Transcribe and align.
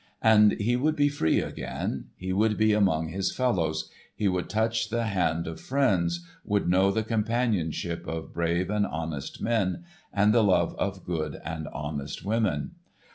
And 0.23 0.53
he 0.53 0.75
would 0.75 0.95
be 0.95 1.09
free 1.09 1.41
again; 1.41 2.05
he 2.15 2.33
would 2.33 2.57
be 2.57 2.73
among 2.73 3.09
his 3.09 3.31
fellows; 3.31 3.91
he 4.15 4.27
would 4.27 4.49
touch 4.49 4.89
the 4.89 5.03
hand 5.03 5.45
of 5.45 5.61
friends, 5.61 6.25
would 6.43 6.67
know 6.67 6.89
the 6.89 7.03
companionship 7.03 8.07
of 8.07 8.33
brave 8.33 8.71
and 8.71 8.87
honest 8.87 9.43
men 9.43 9.83
and 10.11 10.33
the 10.33 10.43
love 10.43 10.73
of 10.79 11.03
good 11.05 11.39
and 11.45 11.67
honest 11.67 12.25
women. 12.25 12.71